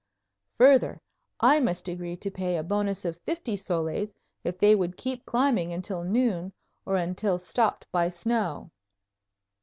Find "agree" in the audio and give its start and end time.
1.87-2.17